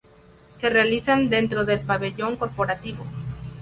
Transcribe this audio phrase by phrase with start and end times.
[0.59, 3.05] Se realizan dentro del Pabellón Corporativo.